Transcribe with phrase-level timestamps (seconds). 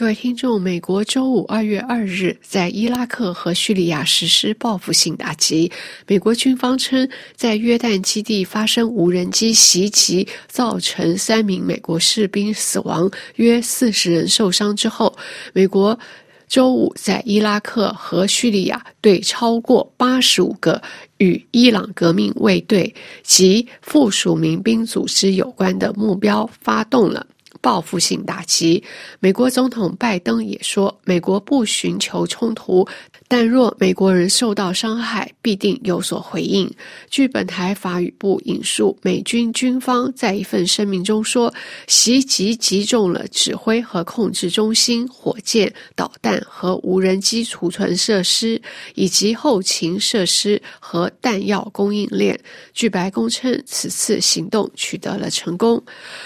[0.00, 5.70] 各位听众，美国周五二月二日在伊拉克和叙利亚实施报复性打击。
[6.06, 15.14] 美国军方称，在约旦基地发生无人机袭击，造成三名美国士兵死亡，约四十人受伤之后，
[15.52, 15.98] 美国
[16.48, 20.80] 周五在伊拉克和叙利亚对超过八十五个
[21.18, 27.26] 与伊朗革命卫队及附属民兵组织有关的目标发动了。
[27.60, 28.82] 报复性打击。
[29.18, 32.86] 美国总统拜登也说，美国不寻求冲突。
[33.28, 36.68] 但若美国人受到伤害，必定有所回应。
[37.08, 41.52] 据本台法语部引述，美军军方在一份声明中说，
[41.86, 48.60] 袭击击中了指挥和控制中心、火箭、导弹和无人机储存设施，
[48.96, 52.36] 以及后勤设施和弹药供应链。
[52.72, 55.80] 据白宫称，此次行动取得了成功。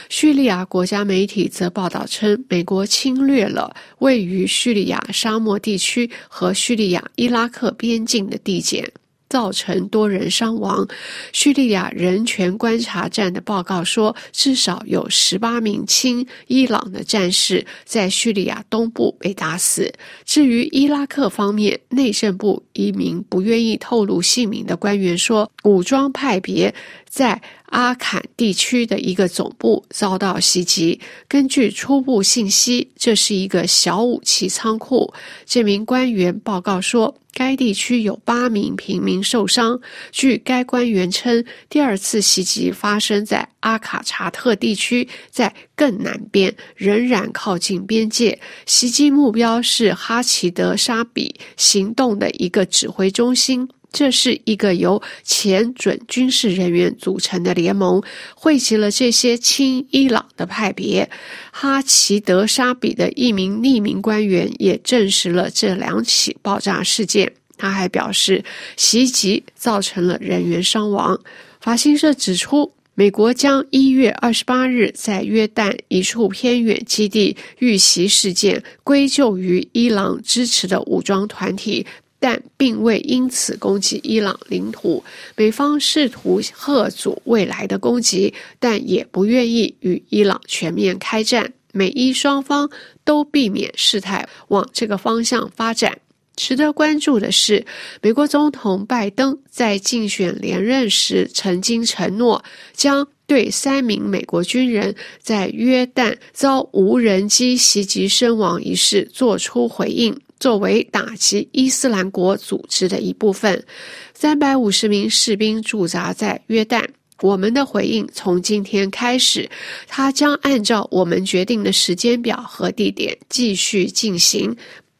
[0.09, 7.02] 叙利亚国家媒媒体则报道称，美国侵略了位于叙利亚沙漠地区和叙利亚。
[7.16, 8.93] 伊拉克边境的地检
[9.30, 10.87] 造成多人伤亡。
[11.32, 19.91] 叙利亚人权观察站的报告说，至少有十八名亲伊朗的战士在叙利亚东部被打死。
[20.26, 26.74] 至于伊拉克方面，内政部一名不愿意透露姓名的官员说，武装派别
[27.09, 27.41] 在。
[27.74, 31.00] 阿坎地区的一个总部遭到袭击。
[31.26, 35.12] 根据初步信息，这是一个小武器仓库。
[35.44, 39.80] 这名官员报告说，该地区有八名平民受伤。
[40.12, 48.38] 据该官员称，第二次袭击发生在阿卡查特地区，在更南边，仍然靠近边界。
[48.66, 53.68] 袭击目标是哈奇德沙比行动的一个指挥中心。
[53.95, 58.02] 这是一个由前准军事人员组成的联盟，
[58.34, 61.09] 汇集了这些亲伊朗的派别。
[61.52, 67.32] 哈奇德沙比的一名匿名官员也证实了这两起爆炸事件。
[67.56, 68.44] 他还表示，
[68.76, 71.20] 袭击造成了人员伤亡。
[71.60, 81.86] 法新社指出，美国将一月二十八日在约旦一处偏远基地遇袭事件归咎于伊朗支持的武装团体。
[82.24, 85.04] 但并未因此攻击伊朗领土。
[85.36, 91.52] 美方试图遏阻未来的攻击，但也不愿意与伊朗全面开战。
[91.72, 92.70] 美伊双方
[93.04, 95.98] 都避免事态往这个方向发展。
[96.34, 97.66] 值得关注的是，
[98.00, 102.42] 美国总统拜登在竞选连任时曾经承诺，
[102.72, 110.18] 将对三名美国军人在约旦遭无人机袭击身亡一事作出回应。
[110.44, 113.65] 作为打击伊斯兰国组织的一部分，
[114.12, 116.87] 三百五十名士兵驻扎在约旦。
[117.22, 119.49] 我们的回应从今天开始，
[119.88, 124.55] 他将按照我们决定的时间表和地点继续进行。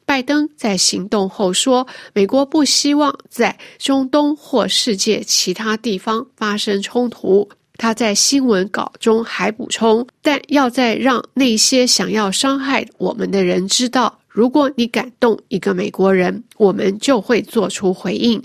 [0.07, 18.43] 拜登在行动后说：“美国不希望在中东或世界其他地方发生冲突。”他在新闻稿中还补充：“但要在让那些想要伤害我们的人知道。”如果你感动一个美国人，我们就会做出回应。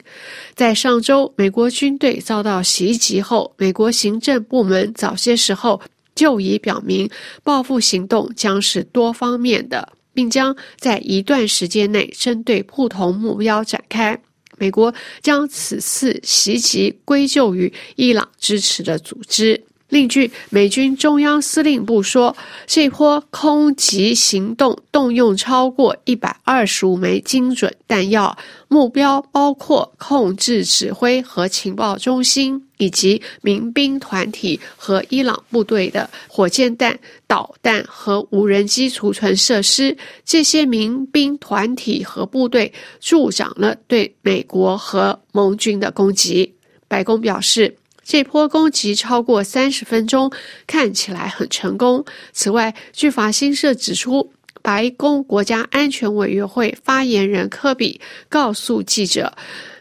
[0.53, 5.81] 在上周美国军队遭到袭击后，美国行政部门早些时候
[6.13, 7.09] 就已表明，
[7.43, 14.21] 报复行动将是多方面的，并将在一段时间内针对不同目标展开。
[14.59, 19.59] 美国将此次袭击归咎于伊朗支持的组织。
[19.89, 22.35] 另据美军中央司令部说，
[22.67, 39.97] 这波空袭行动动用超过一百二十五枚精准弹药，目标包括控制、指挥和情报中心，以及民兵团体和伊朗部队的火箭弹、导弹和无人机储存设施。
[40.23, 46.53] 这些民兵团体和部队助长了对美国和盟军的攻击。
[46.87, 47.75] 白宫表示。
[48.09, 50.31] 这波攻击超过三十分钟，
[50.65, 52.03] 看起来很成功。
[52.33, 54.33] 此外，据法新社指出，
[54.63, 59.31] 白宫国家安全委员会发言人科比告诉记者，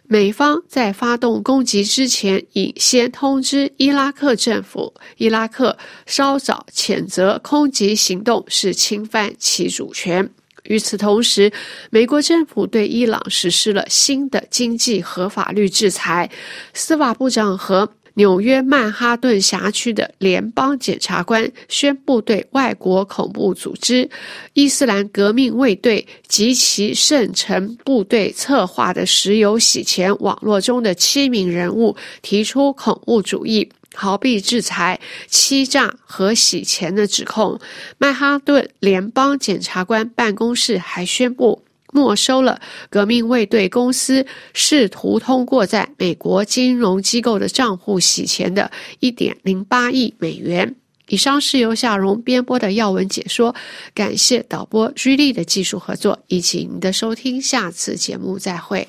[0.06, 10.28] 美方在发动攻击之前已先通知伊拉克政府，伊拉克稍早谴责空袭行动是侵犯其主权。
[10.64, 11.50] 与此同时，
[11.88, 16.30] 美国政府对伊朗实施了新的经济和法律制裁。
[16.74, 24.10] 司法部长和纽约曼哈顿辖区的联邦检察官宣布，对外国恐怖组织
[24.54, 34.98] 伊斯兰革命卫队及其圣城部队策划的石油洗钱网络中的七名人物提出恐怖主义逃避制裁、
[35.28, 37.56] 欺诈和洗钱的指控。
[37.98, 41.62] 曼哈顿联邦检察官办公室还宣布。
[41.92, 48.70] 没收了革命卫队公司试图通过在美国金融机构的账户洗钱的
[49.00, 50.76] 一点零八亿美元。
[51.08, 53.54] 以上是由夏荣编播的要闻解说，
[53.94, 58.86] 感谢导播居丽的技术合作，以及您的收听，下次节目再会。